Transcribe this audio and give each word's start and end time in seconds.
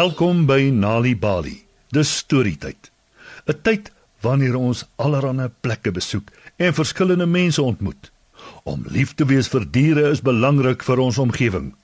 Welkom 0.00 0.46
by 0.48 0.70
Nali 0.72 1.12
Bali. 1.18 1.58
Dis 1.92 2.10
storietyd. 2.22 2.88
'n 3.44 3.56
Tyd 3.66 3.90
wanneer 4.24 4.56
ons 4.56 4.86
allerlei 4.96 5.48
plekke 5.60 5.90
besoek 5.92 6.30
en 6.56 6.72
verskillende 6.74 7.26
mense 7.26 7.62
ontmoet. 7.62 8.08
Om 8.64 8.86
lief 8.96 9.12
te 9.14 9.26
wees 9.26 9.50
vir 9.52 9.66
diere 9.70 10.04
is 10.14 10.22
belangrik 10.22 10.86
vir 10.88 11.02
ons 11.04 11.18
omgewing. 11.18 11.74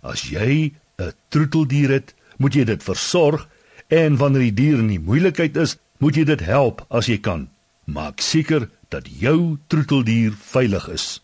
As 0.00 0.22
jy 0.30 0.72
'n 0.96 1.12
troeteldier 1.28 1.90
het, 1.90 2.14
moet 2.38 2.54
jy 2.54 2.64
dit 2.64 2.82
versorg 2.82 3.48
en 3.88 4.16
wanneer 4.16 4.46
die 4.48 4.58
dier 4.62 4.78
in 4.78 4.88
die 4.88 5.04
moeilikheid 5.10 5.56
is, 5.56 5.76
moet 5.98 6.16
jy 6.16 6.24
dit 6.24 6.40
help 6.40 6.86
as 6.88 7.06
jy 7.12 7.18
kan. 7.18 7.48
Maak 7.84 8.20
seker 8.20 8.70
dat 8.88 9.04
jou 9.20 9.58
troeteldier 9.66 10.32
veilig 10.32 10.88
is. 10.88 11.20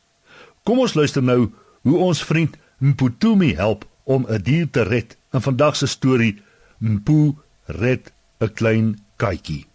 Kom 0.64 0.78
ons 0.78 0.94
luister 0.94 1.22
nou 1.22 1.52
hoe 1.82 1.98
ons 1.98 2.24
vriend 2.24 2.56
Mputumi 2.78 3.54
help 3.54 3.86
om 4.06 4.26
'n 4.28 4.42
dier 4.42 4.70
te 4.70 4.82
red. 4.82 5.16
In 5.32 5.42
vandag 5.42 5.76
se 5.76 5.86
storie 5.86 6.42
Mpu 6.78 7.34
red 7.64 8.12
'n 8.38 8.52
klein 8.52 8.98
katjie. 9.16 9.66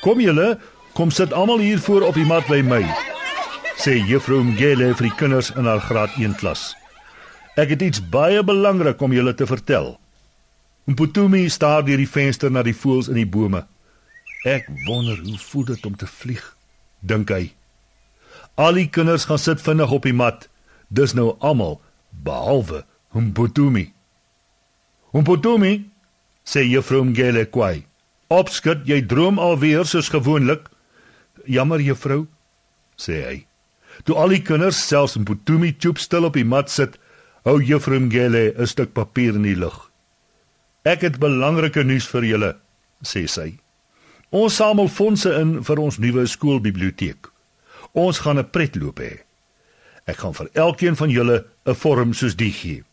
Kom 0.00 0.20
julle, 0.20 0.58
kom 0.92 1.10
sit 1.10 1.32
almal 1.32 1.58
hier 1.58 1.78
voor 1.78 2.02
op 2.02 2.14
die 2.14 2.24
mat 2.24 2.46
by 2.46 2.60
my. 2.64 2.84
Sê 3.76 3.96
Juffrou 4.06 4.42
Mgele 4.44 4.94
vir 4.94 5.06
die 5.08 5.16
kinders 5.16 5.50
in 5.50 5.64
haar 5.64 5.80
graad 5.80 6.10
1 6.16 6.34
klas. 6.34 6.76
Ek 7.56 7.68
het 7.68 7.82
iets 7.82 8.08
baie 8.08 8.44
belangrik 8.44 9.00
om 9.00 9.12
julle 9.12 9.34
te 9.34 9.46
vertel. 9.46 9.98
Mputumi 10.84 11.48
staar 11.48 11.84
deur 11.84 11.96
die 11.96 12.08
venster 12.08 12.50
na 12.50 12.62
die 12.62 12.76
voëls 12.76 13.08
in 13.08 13.14
die 13.14 13.26
bome. 13.26 13.66
Ek 14.44 14.68
wonder 14.86 15.18
hoe 15.18 15.38
voel 15.38 15.64
dit 15.64 15.86
om 15.86 15.96
te 15.96 16.06
vlieg, 16.06 16.56
dink 17.00 17.28
hy. 17.28 17.52
Al 18.54 18.72
die 18.72 18.88
kinders 18.88 19.24
gaan 19.24 19.38
sit 19.38 19.60
vinnig 19.60 19.90
op 19.90 20.02
die 20.02 20.16
mat. 20.16 20.48
Dis 20.88 21.12
nou 21.12 21.36
almal 21.38 21.80
behalwe 22.10 22.84
Mputumi. 23.14 23.92
Mputumi, 25.12 25.90
sê 26.44 26.62
Juffrou 26.70 27.04
Mgele 27.04 27.46
kwai. 27.50 27.84
Opskud, 28.30 28.84
jy 28.86 29.00
droom 29.02 29.40
alweer 29.42 29.82
soos 29.84 30.10
gewoonlik. 30.12 30.68
Jammer 31.50 31.82
juffrou, 31.82 32.28
sê 32.94 33.16
hy. 33.26 33.38
Toe 34.06 34.14
al 34.14 34.36
die 34.36 34.42
kinders 34.46 34.78
selfs 34.78 35.18
Mputumi 35.18 35.72
chop 35.82 35.98
stil 35.98 36.28
op 36.28 36.38
die 36.38 36.46
mat 36.46 36.70
sit, 36.70 36.94
hou 37.42 37.58
Juffrou 37.58 37.98
Mgele 37.98 38.54
'n 38.54 38.66
stuk 38.66 38.94
papier 38.94 39.34
in 39.34 39.42
die 39.42 39.56
lug. 39.58 39.90
Ek 40.84 41.02
het 41.02 41.18
belangrike 41.18 41.82
nuus 41.84 42.06
vir 42.06 42.22
julle, 42.24 42.56
sê 43.02 43.26
sy. 43.26 43.58
Ons 44.30 44.54
samel 44.54 44.88
fondse 44.88 45.30
in 45.40 45.62
vir 45.62 45.78
ons 45.80 45.98
nuwe 45.98 46.26
skoolbiblioteek. 46.26 47.26
Ons 47.92 48.18
gaan 48.18 48.38
'n 48.38 48.50
pretloop 48.50 49.00
hê. 49.00 49.20
Ek 50.06 50.16
gaan 50.16 50.34
vir 50.34 50.48
elkeen 50.54 50.96
van 50.96 51.10
julle 51.10 51.44
'n 51.66 51.74
vorm 51.74 52.14
soos 52.14 52.36
die 52.36 52.52
gee. 52.52 52.84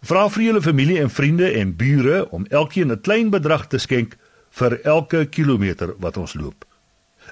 Vra 0.00 0.28
vir 0.28 0.42
julle 0.42 0.62
familie 0.62 1.00
en 1.00 1.10
vriende 1.10 1.50
en 1.52 1.76
bure 1.76 2.30
om 2.30 2.46
elkeen 2.50 2.92
'n 2.92 3.00
klein 3.00 3.30
bedrag 3.30 3.66
te 3.66 3.78
skenk 3.78 4.16
vir 4.50 4.80
elke 4.84 5.26
kilometer 5.26 5.94
wat 5.98 6.16
ons 6.16 6.34
loop. 6.34 6.64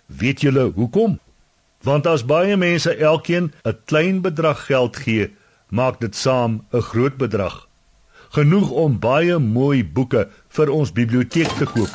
Weet 0.06 0.40
julle 0.40 0.72
hoekom? 0.72 1.18
Want 1.82 2.06
as 2.06 2.24
baie 2.24 2.56
mense 2.56 2.96
elkeen 2.96 3.52
'n 3.64 3.76
klein 3.84 4.20
bedrag 4.20 4.66
geld 4.66 4.96
gee, 4.96 5.30
maak 5.68 6.00
dit 6.00 6.16
saam 6.16 6.64
'n 6.72 6.80
groot 6.80 7.16
bedrag 7.16 7.68
genoeg 8.34 8.70
om 8.70 8.96
baie 8.98 9.36
mooi 9.38 9.84
boeke 9.96 10.24
vir 10.56 10.70
ons 10.74 10.90
biblioteek 10.94 11.50
te 11.58 11.66
koop. 11.70 11.92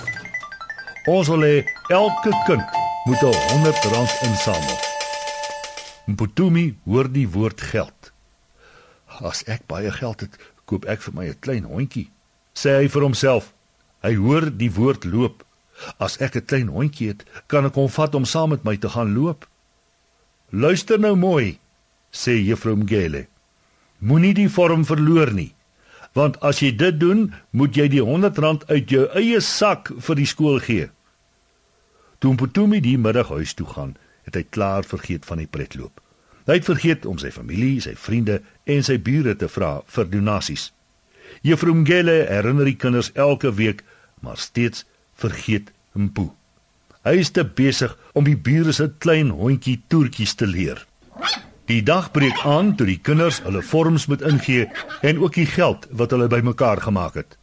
Ons 1.11 1.27
wil 1.31 1.43
hê 1.43 1.55
elke 1.91 2.31
kind 2.47 2.77
moet 3.07 3.23
'n 3.23 3.35
100 3.51 3.89
rand 3.91 4.13
insamel. 4.27 4.77
Mputumi 6.07 6.75
hoor 6.85 7.11
die 7.11 7.27
woord 7.27 7.61
geld. 7.61 8.11
As 9.19 9.43
ek 9.43 9.67
baie 9.67 9.91
geld 9.91 10.21
het, 10.21 10.37
koop 10.69 10.85
ek 10.85 11.01
vir 11.05 11.15
my 11.17 11.25
'n 11.27 11.39
klein 11.45 11.65
hondjie, 11.65 12.09
sê 12.53 12.77
hy 12.79 12.87
vir 12.87 13.05
homself. 13.07 13.53
Hy 14.03 14.13
hoor 14.15 14.49
die 14.49 14.71
woord 14.71 15.05
loop. 15.05 15.43
As 15.99 16.21
ek 16.21 16.35
'n 16.35 16.45
klein 16.45 16.69
hondjie 16.69 17.07
het, 17.07 17.25
kan 17.47 17.65
ek 17.65 17.75
hom 17.75 17.89
vat 17.89 18.15
om 18.15 18.25
saam 18.25 18.49
met 18.49 18.63
my 18.63 18.75
te 18.77 18.89
gaan 18.89 19.13
loop. 19.13 19.47
Luister 20.51 20.99
nou 20.99 21.15
mooi, 21.15 21.59
sê 22.11 22.37
Juffrou 22.45 22.75
Mgele. 22.75 23.27
Moenie 23.99 24.33
die 24.33 24.49
vorm 24.49 24.85
verloor 24.85 25.31
nie 25.33 25.53
want 26.17 26.39
as 26.45 26.61
jy 26.63 26.71
dit 26.75 26.99
doen, 26.99 27.27
moet 27.51 27.77
jy 27.77 27.87
die 27.91 28.03
100 28.03 28.39
rand 28.41 28.65
uit 28.71 28.91
jou 28.91 29.05
eie 29.17 29.41
sak 29.45 29.91
vir 30.07 30.19
die 30.19 30.27
skool 30.29 30.59
gee. 30.63 30.89
Toe 32.19 32.33
Mputumi 32.35 32.81
die 32.83 32.97
middag 32.97 33.29
huis 33.31 33.53
toe 33.55 33.67
gaan, 33.69 33.95
het 34.27 34.35
hy 34.35 34.43
klaar 34.49 34.87
vergeet 34.87 35.27
van 35.29 35.41
die 35.41 35.47
pretloop. 35.47 36.01
Hy 36.47 36.59
het 36.59 36.67
vergeet 36.67 37.05
om 37.05 37.17
sy 37.21 37.31
familie, 37.31 37.81
sy 37.81 37.95
vriende 37.95 38.39
en 38.65 38.83
sy 38.85 38.97
bure 39.01 39.35
te 39.35 39.49
vra 39.51 39.79
vir 39.87 40.09
donasies. 40.09 40.69
Juffrou 41.45 41.75
Mgele 41.75 42.25
herinner 42.29 42.67
die 42.67 42.77
kinders 42.79 43.11
elke 43.13 43.53
week, 43.53 43.83
maar 44.21 44.37
steeds 44.37 44.85
vergeet 45.19 45.71
Mpu. 45.93 46.29
Hy 47.07 47.15
is 47.21 47.31
te 47.31 47.45
besig 47.45 47.95
om 48.13 48.25
die 48.27 48.37
bure 48.37 48.73
se 48.75 48.89
klein 48.99 49.31
hondjie 49.35 49.79
toertjies 49.87 50.35
te 50.35 50.47
leer. 50.47 50.81
Die 51.69 51.83
dag 51.85 52.09
breek 52.11 52.39
aan 52.49 52.73
toe 52.75 52.87
die 52.89 52.99
kinders 52.99 53.43
hulle 53.45 53.61
vorms 53.61 54.07
moet 54.09 54.23
ingee 54.25 54.65
en 55.05 55.21
ook 55.21 55.37
die 55.37 55.47
geld 55.47 55.85
wat 55.95 56.11
hulle 56.15 56.27
bymekaar 56.31 56.81
gemaak 56.81 57.19
het. 57.21 57.37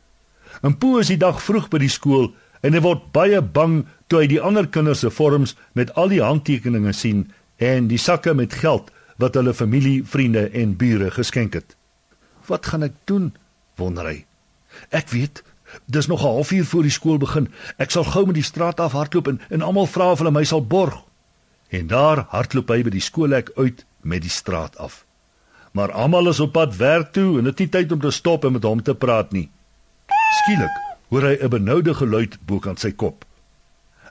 Poo 0.80 0.98
is 0.98 1.12
die 1.12 1.20
dag 1.20 1.38
vroeg 1.42 1.68
by 1.70 1.78
die 1.78 1.92
skool 1.92 2.32
en 2.66 2.74
hy 2.74 2.82
word 2.82 3.06
baie 3.14 3.40
bang 3.40 3.84
toe 4.10 4.24
hy 4.24 4.28
die 4.30 4.42
ander 4.42 4.66
kinders 4.66 5.04
se 5.04 5.12
vorms 5.14 5.54
met 5.78 5.92
al 5.94 6.10
die 6.10 6.22
handtekeninge 6.24 6.92
sien 6.96 7.26
en 7.56 7.88
die 7.88 7.98
sakke 7.98 8.34
met 8.34 8.52
geld 8.52 8.90
wat 9.16 9.34
hulle 9.34 9.54
familie, 9.54 10.04
vriende 10.04 10.48
en 10.50 10.76
bure 10.76 11.10
geskenk 11.10 11.52
het. 11.52 11.76
Wat 12.46 12.66
gaan 12.66 12.82
ek 12.82 12.94
doen? 13.04 13.34
wonder 13.76 14.06
hy. 14.08 14.24
Ek 14.88 15.10
weet, 15.12 15.42
dis 15.84 16.06
nog 16.06 16.22
'n 16.22 16.32
halfuur 16.32 16.64
voor 16.64 16.82
die 16.82 16.90
skool 16.90 17.18
begin. 17.18 17.48
Ek 17.76 17.90
sal 17.90 18.04
gou 18.04 18.26
met 18.26 18.34
die 18.34 18.42
straat 18.42 18.80
af 18.80 18.92
hardloop 18.92 19.28
en, 19.28 19.40
en 19.48 19.62
almal 19.62 19.86
vra 19.86 20.10
of 20.10 20.18
hulle 20.18 20.30
my 20.30 20.44
sal 20.44 20.66
borg. 20.66 21.04
En 21.68 21.86
daar 21.86 22.26
hardloop 22.28 22.68
hy 22.68 22.82
by 22.82 22.90
die 22.90 23.00
skoolhek 23.00 23.50
uit 23.56 23.84
met 24.00 24.22
die 24.22 24.30
straat 24.30 24.76
af. 24.78 25.04
Maar 25.72 25.92
almal 25.92 26.28
is 26.28 26.40
op 26.40 26.52
pad 26.52 26.76
werk 26.76 27.12
toe 27.12 27.38
en 27.38 27.44
dit 27.44 27.52
is 27.52 27.58
nie 27.58 27.68
tyd 27.68 27.92
om 27.92 28.00
te 28.00 28.10
stop 28.10 28.44
en 28.44 28.52
met 28.52 28.62
hom 28.62 28.82
te 28.82 28.94
praat 28.94 29.32
nie. 29.32 29.50
Skielik 30.42 30.72
hoor 31.08 31.22
hy 31.22 31.36
'n 31.40 31.48
benoude 31.48 31.94
geluid 31.94 32.38
bokant 32.46 32.80
sy 32.80 32.92
kop. 32.92 33.24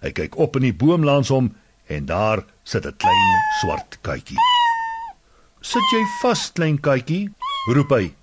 Hy 0.01 0.11
kyk 0.11 0.37
op 0.37 0.55
in 0.55 0.61
die 0.61 0.73
boom 0.73 1.03
langs 1.03 1.29
hom 1.29 1.55
en 1.87 2.05
daar 2.05 2.45
sit 2.65 2.85
'n 2.85 2.97
klein 2.97 3.41
swart 3.61 3.97
katjie. 4.01 4.41
"Sit 5.61 5.85
jy 5.93 6.03
vas, 6.21 6.51
klein 6.51 6.77
katjie?" 6.79 7.29
roep 7.67 7.89
hy. 7.89 8.13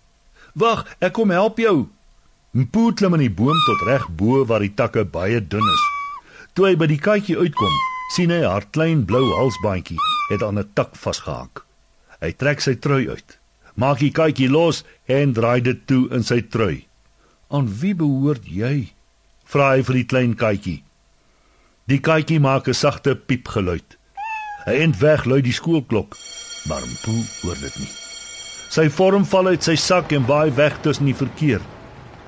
"Wag, 0.54 0.86
ek 1.00 1.12
kom 1.12 1.30
help 1.30 1.58
jou." 1.58 1.88
Mpoot 2.52 2.96
klim 2.96 3.14
in 3.14 3.20
die 3.20 3.30
boom 3.30 3.56
tot 3.66 3.86
reg 3.88 4.08
bo 4.10 4.44
waar 4.44 4.60
die 4.60 4.74
takke 4.74 5.04
baie 5.04 5.40
dun 5.40 5.68
is. 5.76 5.84
Toe 6.54 6.66
hy 6.66 6.76
by 6.76 6.86
die 6.86 7.00
katjie 7.00 7.38
uitkom, 7.38 7.72
sien 8.14 8.30
hy 8.30 8.42
haar 8.44 8.66
klein 8.70 9.06
blou 9.06 9.24
halsbandjie 9.38 9.98
het 10.30 10.42
aan 10.42 10.58
'n 10.58 10.70
tak 10.74 10.96
vasgehak. 10.96 11.64
Hy 12.20 12.32
trek 12.32 12.60
sy 12.60 12.74
trui 12.74 13.08
uit, 13.08 13.38
maak 13.74 13.98
die 13.98 14.12
katjie 14.12 14.50
los 14.50 14.84
en 15.08 15.32
draai 15.32 15.62
dit 15.62 15.86
toe 15.86 16.08
in 16.10 16.22
sy 16.22 16.40
trui. 16.42 16.86
"Aan 17.50 17.68
wie 17.80 17.94
behoort 17.94 18.44
jy?" 18.44 18.92
vra 19.44 19.76
hy 19.76 19.82
vir 19.82 19.94
die 19.94 20.04
klein 20.04 20.34
katjie. 20.34 20.82
Die 21.88 22.00
katjie 22.00 22.40
maak 22.40 22.68
'n 22.68 22.74
sagte 22.74 23.14
piepgeluid. 23.14 23.96
Hy 24.66 24.78
end 24.84 25.00
weg 25.02 25.24
lui 25.26 25.40
die 25.42 25.54
skoolklok, 25.54 26.16
maar 26.68 26.84
Mpo 26.86 27.14
hoor 27.42 27.58
dit 27.58 27.78
nie. 27.82 27.90
Sy 28.72 28.86
vorm 28.88 29.24
val 29.28 29.50
uit 29.52 29.64
sy 29.66 29.74
sak 29.76 30.12
en 30.16 30.24
waai 30.28 30.52
weg 30.56 30.78
tussen 30.84 31.10
die 31.10 31.16
verkeer. 31.16 31.60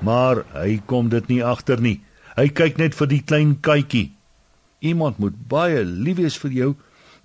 Maar 0.05 0.43
hy 0.53 0.81
kom 0.91 1.09
dit 1.09 1.29
nie 1.31 1.41
agter 1.45 1.81
nie. 1.81 2.01
Hy 2.37 2.51
kyk 2.51 2.81
net 2.83 2.97
vir 2.99 3.09
die 3.09 3.23
klein 3.23 3.55
katjie. 3.65 4.11
Iemand 4.85 5.19
moet 5.23 5.37
baie 5.49 5.85
lief 5.87 6.19
wees 6.19 6.37
vir 6.43 6.53
jou. 6.53 6.71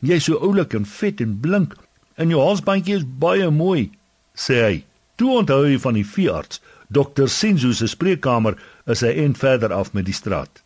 Jy's 0.06 0.30
so 0.30 0.40
oulik 0.40 0.78
en 0.78 0.86
vet 0.88 1.20
en 1.26 1.36
blink 1.42 1.76
en 2.20 2.32
jou 2.32 2.40
halsbandjie 2.44 3.00
is 3.00 3.08
baie 3.20 3.48
mooi, 3.52 3.90
sê 4.36 4.60
hy. 4.64 4.78
Toe 5.20 5.40
onthou 5.42 5.66
hy 5.66 5.78
van 5.84 5.96
die 5.96 6.08
veearts, 6.08 6.62
dokter 6.88 7.28
Sinzu 7.32 7.74
se 7.76 7.88
spreekkamer 7.88 8.56
is 8.88 9.04
'n 9.04 9.16
eind 9.24 9.38
verder 9.38 9.74
af 9.74 9.94
met 9.94 10.06
die 10.06 10.16
straat. 10.16 10.64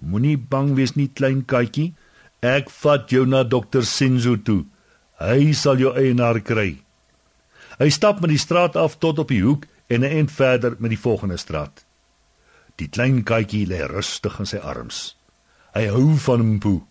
Moenie 0.00 0.36
bang 0.36 0.74
wees 0.76 0.96
nie, 0.96 1.08
klein 1.08 1.44
katjie. 1.44 1.94
Ek 2.46 2.70
vat 2.70 3.10
jou 3.10 3.24
na 3.26 3.42
dokter 3.42 3.82
Sinzu 3.82 4.36
toe. 4.46 4.62
Hy 5.18 5.50
sal 5.56 5.80
jou 5.82 5.90
eienaar 5.98 6.38
kry. 6.44 6.76
Hy 7.80 7.88
stap 7.90 8.20
met 8.22 8.30
die 8.30 8.40
straat 8.40 8.76
af 8.78 8.98
tot 9.02 9.18
op 9.18 9.32
die 9.32 9.42
hoek 9.42 9.66
en 9.90 10.04
'n 10.04 10.12
eind 10.18 10.30
verder 10.30 10.76
met 10.78 10.90
die 10.94 11.04
volgende 11.06 11.36
straat. 11.36 11.84
Die 12.76 12.88
klein 12.88 13.24
katjie 13.24 13.66
lê 13.66 13.86
rustig 13.88 14.38
in 14.38 14.46
sy 14.46 14.56
arms. 14.56 15.16
Hy 15.74 15.86
hou 15.86 16.16
van 16.16 16.56
Mpo. 16.56 16.86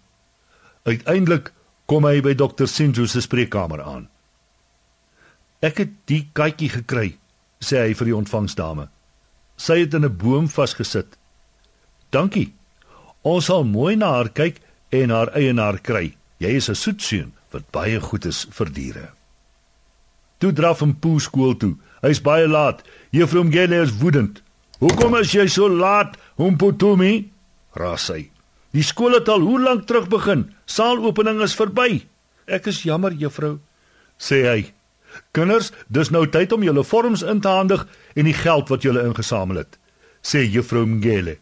Uiteindelik 0.83 1.53
kom 1.85 2.05
hy 2.05 2.21
by 2.21 2.33
dokter 2.33 2.67
Sinzo 2.67 3.05
se 3.05 3.21
spreekkamer 3.21 3.81
aan. 3.81 4.09
Ek 5.61 5.77
het 5.77 5.89
die 6.05 6.29
katjie 6.33 6.69
gekry, 6.69 7.17
sê 7.59 7.87
hy 7.87 7.93
vir 7.93 8.05
die 8.05 8.15
ontvangsdame. 8.15 8.89
Sy 9.57 9.79
het 9.79 9.93
in 9.93 10.05
'n 10.05 10.17
boom 10.17 10.49
vasgesit. 10.49 11.17
Dankie. 12.11 12.53
Ons 13.21 13.45
sal 13.45 13.63
mooi 13.63 13.95
na 13.95 14.09
haar 14.09 14.29
kyk 14.29 14.61
en 15.03 15.09
haar 15.09 15.33
eienaar 15.33 15.79
kry. 15.81 16.15
Jy 16.37 16.55
is 16.59 16.69
'n 16.69 16.75
soetseun 16.75 17.33
wat 17.51 17.71
baie 17.71 17.99
goed 17.99 18.25
is 18.25 18.47
vir 18.51 18.69
diere. 18.71 19.09
Toe 20.37 20.51
draf 20.51 20.79
hom 20.79 20.95
Poo 20.99 21.19
skool 21.19 21.55
toe. 21.57 21.75
Hy's 22.01 22.21
baie 22.21 22.47
laat. 22.47 22.83
Juffrou 23.11 23.43
Mgele 23.43 23.81
is 23.81 23.97
woedend. 23.97 24.41
"Hoekom 24.79 25.15
is 25.15 25.31
jy 25.31 25.47
so 25.47 25.69
laat, 25.69 26.17
Humputumi?" 26.37 27.31
raas 27.73 28.07
hy. 28.07 28.29
"Die 28.71 28.83
skool 28.83 29.13
het 29.13 29.29
al 29.29 29.39
hoe 29.39 29.59
lank 29.59 29.85
terug 29.87 30.07
begin. 30.07 30.53
Saalopening 30.65 31.41
is 31.41 31.55
verby." 31.55 32.05
"Ek 32.45 32.67
is 32.67 32.83
jammer, 32.83 33.11
juffrou," 33.13 33.59
sê 34.19 34.43
hy. 34.43 34.73
"Kinders, 35.31 35.71
dis 35.87 36.09
nou 36.09 36.27
tyd 36.27 36.51
om 36.51 36.63
julle 36.63 36.83
vorms 36.83 37.21
in 37.21 37.39
te 37.39 37.47
handig 37.47 37.87
en 38.15 38.25
die 38.25 38.33
geld 38.33 38.69
wat 38.69 38.81
julle 38.81 39.03
ingesamel 39.03 39.55
het," 39.55 39.77
sê 40.21 40.43
juffrou 40.51 40.85
Mgele. 40.85 41.37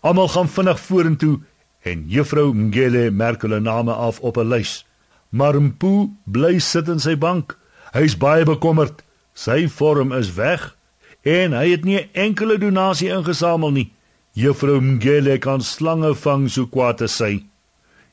Almal 0.00 0.28
gaan 0.28 0.48
vinnig 0.48 0.80
vorentoe 0.80 1.40
en 1.82 2.04
juffrou 2.08 2.52
Mgele 2.54 3.10
merk 3.10 3.42
hulle 3.42 3.60
name 3.60 3.92
af 3.92 4.20
op 4.20 4.36
'n 4.36 4.48
lys. 4.48 4.86
Maar 5.28 5.60
Mpu 5.60 6.10
bly 6.24 6.58
sit 6.58 6.88
in 6.88 7.00
sy 7.00 7.16
bank. 7.16 7.58
Hy's 7.92 8.16
baie 8.16 8.44
bekommerd. 8.44 9.02
Sy 9.32 9.68
vorm 9.68 10.12
is 10.12 10.34
weg 10.34 10.76
en 11.22 11.52
hy 11.52 11.70
het 11.70 11.84
nie 11.84 11.98
'n 11.98 12.08
enkele 12.12 12.58
donasie 12.58 13.08
ingesamel 13.08 13.70
nie. 13.70 13.92
Juffrou 14.32 14.80
Mgele 14.80 15.38
kan 15.38 15.60
slange 15.60 16.14
vang 16.14 16.50
so 16.50 16.66
kwaad 16.66 17.02
as 17.02 17.16
sy. 17.16 17.44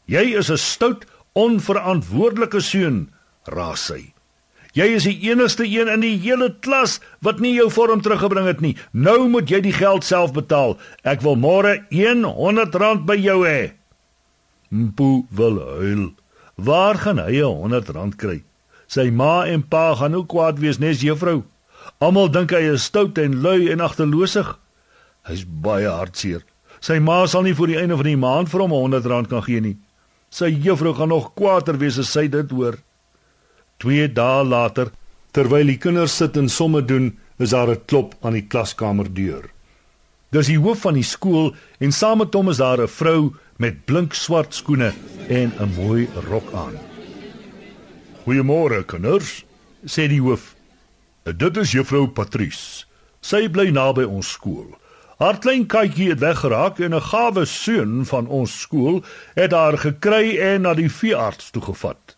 Jy 0.06 0.38
is 0.38 0.50
'n 0.50 0.58
stout, 0.58 1.06
onverantwoordelike 1.34 2.62
seun, 2.62 3.10
raas 3.46 3.86
sy. 3.86 4.14
Jy 4.78 4.88
is 4.94 5.06
die 5.08 5.18
enigste 5.32 5.66
een 5.66 5.90
in 5.90 6.04
die 6.04 6.18
hele 6.22 6.52
klas 6.62 7.00
wat 7.26 7.40
nie 7.42 7.56
jou 7.56 7.66
vorm 7.74 8.04
teruggebring 8.06 8.46
het 8.46 8.62
nie. 8.62 8.76
Nou 8.94 9.26
moet 9.32 9.50
jy 9.50 9.64
die 9.66 9.74
geld 9.74 10.06
self 10.06 10.36
betaal. 10.36 10.76
Ek 11.02 11.24
wil 11.26 11.40
môre 11.40 11.80
100 11.90 12.78
rand 12.78 13.08
by 13.10 13.18
jou 13.18 13.40
hê. 13.48 13.74
Mpu 14.70 15.26
wil 15.34 15.58
huil. 15.80 16.06
Waar 16.62 17.00
gaan 17.02 17.24
hy 17.24 17.42
100 17.42 17.90
rand 17.96 18.20
kry? 18.22 18.44
Sy 18.88 19.10
ma 19.10 19.48
en 19.50 19.66
pa 19.66 19.96
gaan 19.98 20.16
ook 20.16 20.30
kwaad 20.32 20.62
wees 20.62 20.78
nes 20.80 21.02
juffrou. 21.02 21.42
Almal 22.00 22.30
dink 22.30 22.54
hy 22.54 22.68
is 22.76 22.86
stout 22.86 23.18
en 23.18 23.42
lui 23.42 23.72
en 23.72 23.82
agterloosig. 23.82 24.54
Hy's 25.28 25.44
baie 25.44 25.90
hartseer. 25.90 26.46
Sy 26.80 27.00
ma 27.02 27.24
sal 27.26 27.48
nie 27.48 27.56
voor 27.58 27.72
die 27.74 27.80
einde 27.82 27.98
van 27.98 28.08
die 28.12 28.20
maand 28.20 28.52
vir 28.52 28.64
hom 28.64 28.76
100 28.78 29.10
rand 29.10 29.32
kan 29.32 29.42
gee 29.48 29.64
nie. 29.64 29.78
Sy 30.30 30.52
juffrou 30.54 30.94
gaan 30.94 31.10
nog 31.10 31.34
kwaader 31.34 31.80
wees 31.82 31.98
as 31.98 32.12
sy 32.14 32.28
dit 32.30 32.52
hoor. 32.54 32.78
2 33.78 34.08
dae 34.14 34.44
later, 34.44 34.92
terwyl 35.32 35.68
die 35.68 35.78
kinders 35.78 36.18
sit 36.18 36.38
en 36.38 36.50
somme 36.50 36.82
doen, 36.82 37.18
is 37.38 37.50
daar 37.50 37.70
'n 37.70 37.86
klop 37.86 38.16
aan 38.22 38.34
die 38.34 38.48
klaskamerdeur. 38.48 39.50
Dis 40.32 40.48
die 40.48 40.60
hoof 40.60 40.82
van 40.82 40.94
die 40.94 41.04
skool 41.04 41.56
en 41.80 41.92
saam 41.92 42.18
met 42.18 42.34
hom 42.34 42.50
is 42.50 42.58
daar 42.58 42.82
'n 42.82 42.88
vrou 42.88 43.34
met 43.58 43.86
blink 43.86 44.14
swart 44.14 44.54
skoene 44.54 44.94
en 45.30 45.54
'n 45.60 45.74
mooi 45.76 46.08
rok 46.30 46.54
aan. 46.54 46.76
"Goeiemôre, 48.26 48.86
kinders," 48.86 49.46
sê 49.86 50.08
die 50.08 50.22
hoof. 50.22 50.56
Dit 51.24 51.58
is 51.58 51.72
juffrou 51.72 52.08
Patrice. 52.08 52.86
Sy 53.22 53.50
bly 53.50 53.70
naby 53.70 54.04
ons 54.04 54.32
skool. 54.32 54.78
Haar 55.18 55.40
klein 55.40 55.66
katjie 55.66 56.10
het 56.10 56.20
weggeraak 56.20 56.80
en 56.80 56.94
'n 56.94 57.02
gawe 57.02 57.46
seun 57.46 58.06
van 58.06 58.28
ons 58.28 58.60
skool 58.60 59.04
het 59.36 59.52
haar 59.52 59.78
gekry 59.78 60.38
en 60.38 60.62
na 60.62 60.74
die 60.74 60.90
veearts 60.92 61.52
toe 61.52 61.62
gevat. 61.62 62.17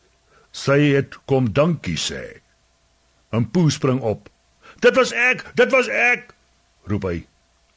Sy 0.51 0.93
het 0.95 1.17
kom 1.25 1.53
dankie 1.53 1.97
sê. 1.97 2.41
'n 3.31 3.49
Poe 3.51 3.71
spring 3.71 4.01
op. 4.01 4.29
"Dit 4.79 4.95
was 4.95 5.11
ek, 5.11 5.51
dit 5.55 5.71
was 5.71 5.87
ek!" 5.87 6.33
roep 6.83 7.03
hy. 7.03 7.27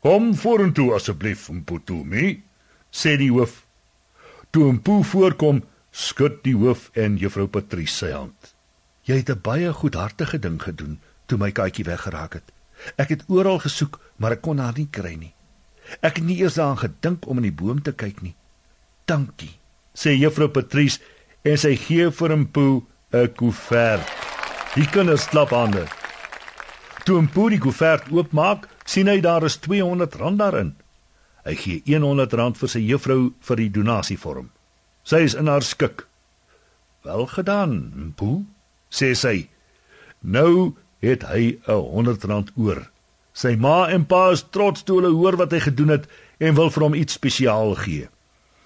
"Kom 0.00 0.34
vorentoe 0.34 0.94
asseblief, 0.94 1.48
Mputumi," 1.48 2.42
sê 2.90 3.16
die 3.16 3.30
hoof. 3.30 3.66
Toe 4.50 4.72
'n 4.72 4.82
Poe 4.82 5.04
voorkom, 5.04 5.64
skud 5.90 6.42
die 6.42 6.56
hoof 6.56 6.90
en 6.92 7.16
juffrou 7.16 7.46
Patrice 7.46 7.96
sy 7.96 8.10
hand. 8.10 8.54
"Jy 9.02 9.16
het 9.16 9.30
'n 9.30 9.40
baie 9.40 9.72
goedhartige 9.72 10.38
ding 10.38 10.62
gedoen," 10.62 11.00
toe 11.26 11.38
my 11.38 11.52
katjie 11.52 11.84
weggeraak 11.84 12.32
het. 12.32 12.52
Ek 12.96 13.08
het 13.08 13.24
oral 13.28 13.58
gesoek, 13.58 14.00
maar 14.16 14.32
ek 14.32 14.42
kon 14.42 14.58
haar 14.58 14.76
nie 14.76 14.88
kry 14.90 15.14
nie. 15.14 15.34
Ek 16.00 16.16
het 16.16 16.24
nie 16.24 16.38
eers 16.38 16.54
daaraan 16.54 16.78
gedink 16.78 17.26
om 17.26 17.36
in 17.36 17.42
die 17.42 17.52
boom 17.64 17.82
te 17.82 17.92
kyk 17.92 18.22
nie. 18.22 18.34
Dankie, 19.04 19.58
sê 19.94 20.14
juffrou 20.16 20.48
Patrice 20.48 21.00
en 21.42 21.58
sy 21.58 21.74
gee 21.76 22.10
vir 22.10 22.32
'n 22.32 22.46
poe 22.54 22.82
'n 23.12 23.34
koevert. 23.34 24.06
Die 24.74 24.86
kinders 24.86 25.28
klap 25.28 25.50
hande. 25.50 25.86
Toe 27.04 27.18
'n 27.20 27.28
poe 27.28 27.50
die 27.50 27.58
koevert 27.58 28.04
oopmaak, 28.10 28.68
sien 28.84 29.06
hy 29.06 29.20
daar 29.20 29.44
is 29.44 29.56
200 29.56 30.14
rand 30.14 30.38
daarin. 30.38 30.74
Hy 31.44 31.54
gee 31.54 31.82
100 31.84 32.32
rand 32.32 32.58
vir 32.58 32.68
sy 32.68 32.78
juffrou 32.78 33.32
vir 33.40 33.56
die 33.56 33.70
donasievorm. 33.70 34.50
Sy 35.02 35.16
is 35.16 35.34
in 35.34 35.46
haar 35.46 35.62
skik. 35.62 36.06
Wel 37.02 37.26
gedaan, 37.26 38.14
poe, 38.16 38.44
sê 38.90 39.14
sy. 39.14 39.48
Nou 40.20 40.76
het 41.00 41.22
hy 41.22 41.58
'n 41.66 41.72
100 41.72 42.24
rand 42.24 42.52
oor. 42.56 42.90
Sy 43.32 43.56
ma 43.56 43.88
en 43.88 44.04
pa 44.06 44.30
is 44.30 44.44
trots 44.50 44.82
toe 44.82 45.00
hulle 45.00 45.14
hoor 45.14 45.36
wat 45.36 45.52
hy 45.52 45.60
gedoen 45.60 45.88
het 45.88 46.06
en 46.38 46.54
wil 46.54 46.70
vir 46.70 46.82
hom 46.82 46.94
iets 46.94 47.12
spesiaal 47.12 47.74
gee. 47.74 48.08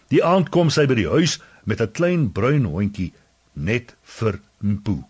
Die 0.09 0.25
aand 0.25 0.51
kom 0.51 0.71
sy 0.71 0.87
by 0.87 0.95
die 0.95 1.09
huis 1.09 1.39
met 1.67 1.81
'n 1.81 1.93
klein 1.93 2.33
bruin 2.33 2.65
hondjie 2.65 3.13
net 3.53 3.97
vir 4.03 4.41
Mpo. 4.63 5.09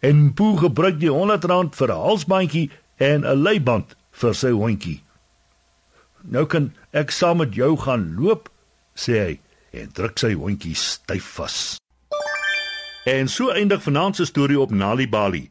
En 0.00 0.24
Mpo 0.24 0.56
gebruik 0.56 1.00
die 1.00 1.10
100 1.10 1.44
rand 1.44 1.76
vir 1.76 1.88
'n 1.88 2.02
halsbandjie 2.06 2.70
en 2.96 3.24
'n 3.24 3.42
leiband 3.42 3.96
vir 4.10 4.34
sy 4.34 4.50
hondjie. 4.50 5.02
Nou 6.22 6.46
kan 6.46 6.72
ek 6.90 7.10
saam 7.10 7.36
met 7.36 7.54
jou 7.54 7.76
gaan 7.76 8.14
loop, 8.16 8.50
sê 8.94 9.12
hy 9.12 9.40
en 9.70 9.90
druk 9.92 10.18
sy 10.18 10.32
hondjie 10.32 10.74
styf 10.74 11.24
vas. 11.36 11.80
En 13.04 13.28
so 13.28 13.50
eindig 13.50 13.82
vanaand 13.82 14.16
se 14.16 14.24
storie 14.24 14.60
op 14.60 14.70
Nali 14.70 15.08
Bali. 15.08 15.50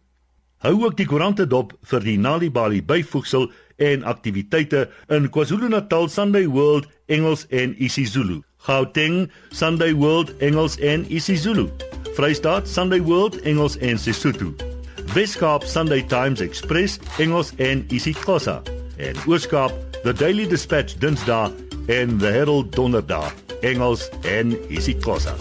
Hou 0.61 0.75
ook 0.83 0.93
die 0.93 1.07
koerante 1.09 1.47
dop 1.49 1.71
vir 1.89 2.03
die 2.05 2.19
Nalibali 2.21 2.83
byvoegsel 2.85 3.47
en 3.81 4.03
aktiwiteite 4.05 4.83
in 5.09 5.25
KwaZulu-Natal 5.33 6.05
Sunday 6.13 6.45
World 6.45 6.85
Engels 7.09 7.47
en 7.49 7.73
isiZulu. 7.81 8.43
Gauteng 8.67 9.31
Sunday 9.49 9.95
World 9.97 10.35
Engels 10.37 10.77
en 10.77 11.07
isiZulu. 11.09 11.65
Vrystaat 12.13 12.69
Sunday 12.69 13.01
World 13.01 13.39
Engels 13.41 13.79
en 13.81 13.97
Sesotho. 13.97 14.53
Weskaap 15.15 15.65
Sunday 15.65 16.03
Times 16.03 16.41
Express 16.45 16.99
Engels 17.17 17.53
en 17.57 17.85
isiXhosa. 17.89 18.61
En 18.97 19.17
Ooskaap 19.25 19.73
The 20.03 20.13
Daily 20.13 20.47
Dispatch 20.47 20.99
Dinsdae 21.01 21.49
en 21.87 22.17
The 22.17 22.37
Herald 22.37 22.75
Donderdag 22.75 23.33
Engels 23.61 24.09
en 24.21 24.53
isiXhosa. 24.69 25.33